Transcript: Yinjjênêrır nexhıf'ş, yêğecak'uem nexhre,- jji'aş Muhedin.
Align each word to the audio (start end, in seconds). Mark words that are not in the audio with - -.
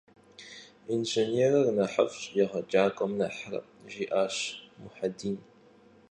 Yinjjênêrır 0.87 1.67
nexhıf'ş, 1.77 2.21
yêğecak'uem 2.37 3.11
nexhre,- 3.19 3.59
jji'aş 3.89 4.35
Muhedin. 4.81 5.35